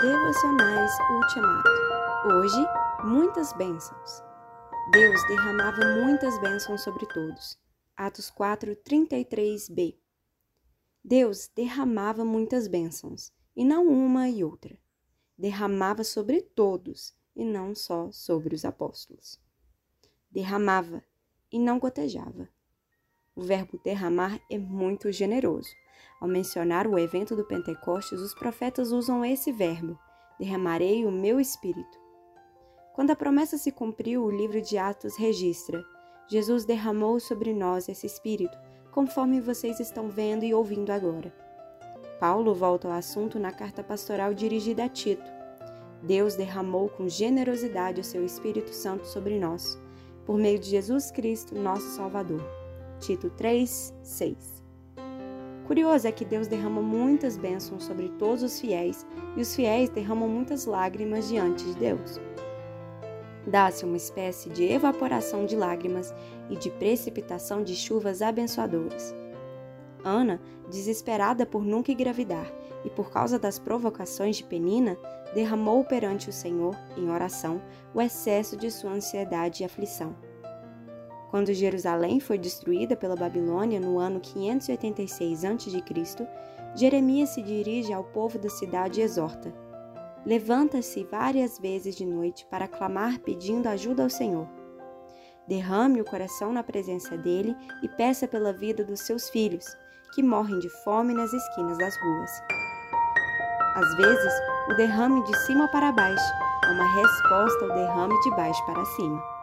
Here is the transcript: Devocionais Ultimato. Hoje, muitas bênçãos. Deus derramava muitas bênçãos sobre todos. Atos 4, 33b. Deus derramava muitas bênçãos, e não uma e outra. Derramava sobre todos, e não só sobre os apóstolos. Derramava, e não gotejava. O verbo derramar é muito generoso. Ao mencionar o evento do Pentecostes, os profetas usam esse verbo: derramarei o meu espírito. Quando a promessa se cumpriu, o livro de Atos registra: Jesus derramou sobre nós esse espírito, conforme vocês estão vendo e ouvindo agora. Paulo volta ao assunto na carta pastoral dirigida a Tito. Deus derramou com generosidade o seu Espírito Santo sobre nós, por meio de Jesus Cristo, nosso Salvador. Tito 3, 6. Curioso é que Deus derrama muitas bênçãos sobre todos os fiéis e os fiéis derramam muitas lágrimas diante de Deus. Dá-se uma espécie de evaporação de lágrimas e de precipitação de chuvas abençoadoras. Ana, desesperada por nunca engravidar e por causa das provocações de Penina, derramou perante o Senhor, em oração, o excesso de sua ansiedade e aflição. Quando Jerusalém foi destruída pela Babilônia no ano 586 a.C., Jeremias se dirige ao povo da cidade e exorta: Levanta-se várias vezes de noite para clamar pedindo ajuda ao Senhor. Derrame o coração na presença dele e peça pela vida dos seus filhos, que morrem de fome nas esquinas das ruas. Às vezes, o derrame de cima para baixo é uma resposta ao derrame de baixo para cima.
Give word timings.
Devocionais 0.00 0.92
Ultimato. 1.10 1.68
Hoje, 2.28 2.64
muitas 3.02 3.52
bênçãos. 3.54 4.22
Deus 4.92 5.20
derramava 5.26 5.84
muitas 6.00 6.40
bênçãos 6.40 6.82
sobre 6.82 7.04
todos. 7.06 7.58
Atos 7.96 8.30
4, 8.30 8.76
33b. 8.76 9.98
Deus 11.02 11.50
derramava 11.52 12.24
muitas 12.24 12.68
bênçãos, 12.68 13.32
e 13.56 13.64
não 13.64 13.88
uma 13.88 14.28
e 14.28 14.44
outra. 14.44 14.78
Derramava 15.36 16.04
sobre 16.04 16.42
todos, 16.42 17.12
e 17.34 17.44
não 17.44 17.74
só 17.74 18.12
sobre 18.12 18.54
os 18.54 18.64
apóstolos. 18.64 19.40
Derramava, 20.30 21.02
e 21.50 21.58
não 21.58 21.80
gotejava. 21.80 22.48
O 23.38 23.40
verbo 23.40 23.78
derramar 23.84 24.40
é 24.50 24.58
muito 24.58 25.12
generoso. 25.12 25.68
Ao 26.20 26.26
mencionar 26.26 26.88
o 26.88 26.98
evento 26.98 27.36
do 27.36 27.44
Pentecostes, 27.44 28.20
os 28.20 28.34
profetas 28.34 28.90
usam 28.90 29.24
esse 29.24 29.52
verbo: 29.52 29.96
derramarei 30.40 31.06
o 31.06 31.12
meu 31.12 31.38
espírito. 31.38 32.00
Quando 32.96 33.12
a 33.12 33.16
promessa 33.16 33.56
se 33.56 33.70
cumpriu, 33.70 34.24
o 34.24 34.30
livro 34.30 34.60
de 34.60 34.76
Atos 34.76 35.16
registra: 35.16 35.84
Jesus 36.26 36.64
derramou 36.64 37.20
sobre 37.20 37.54
nós 37.54 37.88
esse 37.88 38.06
espírito, 38.06 38.58
conforme 38.90 39.40
vocês 39.40 39.78
estão 39.78 40.08
vendo 40.08 40.42
e 40.44 40.52
ouvindo 40.52 40.90
agora. 40.90 41.32
Paulo 42.18 42.52
volta 42.52 42.88
ao 42.88 42.94
assunto 42.94 43.38
na 43.38 43.52
carta 43.52 43.84
pastoral 43.84 44.34
dirigida 44.34 44.82
a 44.82 44.88
Tito. 44.88 45.30
Deus 46.02 46.34
derramou 46.34 46.88
com 46.88 47.08
generosidade 47.08 48.00
o 48.00 48.04
seu 48.04 48.24
Espírito 48.24 48.74
Santo 48.74 49.06
sobre 49.06 49.38
nós, 49.38 49.78
por 50.26 50.36
meio 50.36 50.58
de 50.58 50.68
Jesus 50.68 51.12
Cristo, 51.12 51.54
nosso 51.54 51.86
Salvador. 51.94 52.57
Tito 53.00 53.30
3, 53.30 53.94
6. 54.02 54.64
Curioso 55.66 56.08
é 56.08 56.12
que 56.12 56.24
Deus 56.24 56.48
derrama 56.48 56.82
muitas 56.82 57.36
bênçãos 57.36 57.84
sobre 57.84 58.08
todos 58.18 58.42
os 58.42 58.58
fiéis 58.58 59.06
e 59.36 59.40
os 59.40 59.54
fiéis 59.54 59.88
derramam 59.88 60.28
muitas 60.28 60.64
lágrimas 60.66 61.28
diante 61.28 61.64
de 61.64 61.74
Deus. 61.74 62.20
Dá-se 63.46 63.84
uma 63.84 63.96
espécie 63.96 64.50
de 64.50 64.64
evaporação 64.64 65.46
de 65.46 65.56
lágrimas 65.56 66.12
e 66.50 66.56
de 66.56 66.70
precipitação 66.70 67.62
de 67.62 67.76
chuvas 67.76 68.20
abençoadoras. 68.20 69.14
Ana, 70.04 70.40
desesperada 70.68 71.46
por 71.46 71.64
nunca 71.64 71.92
engravidar 71.92 72.50
e 72.84 72.90
por 72.90 73.10
causa 73.10 73.38
das 73.38 73.58
provocações 73.58 74.36
de 74.36 74.44
Penina, 74.44 74.98
derramou 75.34 75.84
perante 75.84 76.30
o 76.30 76.32
Senhor, 76.32 76.76
em 76.96 77.10
oração, 77.10 77.62
o 77.94 78.00
excesso 78.00 78.56
de 78.56 78.70
sua 78.70 78.92
ansiedade 78.92 79.62
e 79.62 79.66
aflição. 79.66 80.14
Quando 81.30 81.52
Jerusalém 81.52 82.20
foi 82.20 82.38
destruída 82.38 82.96
pela 82.96 83.14
Babilônia 83.14 83.78
no 83.78 83.98
ano 83.98 84.18
586 84.20 85.44
a.C., 85.44 86.28
Jeremias 86.74 87.30
se 87.30 87.42
dirige 87.42 87.92
ao 87.92 88.04
povo 88.04 88.38
da 88.38 88.48
cidade 88.48 89.00
e 89.00 89.02
exorta: 89.02 89.52
Levanta-se 90.24 91.04
várias 91.04 91.58
vezes 91.58 91.94
de 91.96 92.04
noite 92.04 92.46
para 92.50 92.68
clamar 92.68 93.18
pedindo 93.20 93.66
ajuda 93.66 94.02
ao 94.02 94.10
Senhor. 94.10 94.48
Derrame 95.46 96.00
o 96.00 96.04
coração 96.04 96.52
na 96.52 96.62
presença 96.62 97.16
dele 97.16 97.56
e 97.82 97.88
peça 97.88 98.28
pela 98.28 98.52
vida 98.52 98.84
dos 98.84 99.00
seus 99.00 99.28
filhos, 99.30 99.64
que 100.14 100.22
morrem 100.22 100.58
de 100.58 100.68
fome 100.82 101.14
nas 101.14 101.32
esquinas 101.32 101.78
das 101.78 101.96
ruas. 101.96 102.30
Às 103.74 103.96
vezes, 103.96 104.32
o 104.70 104.74
derrame 104.74 105.24
de 105.24 105.38
cima 105.46 105.68
para 105.68 105.92
baixo 105.92 106.32
é 106.64 106.70
uma 106.72 107.00
resposta 107.00 107.64
ao 107.64 107.74
derrame 107.74 108.20
de 108.22 108.30
baixo 108.30 108.64
para 108.66 108.84
cima. 108.84 109.37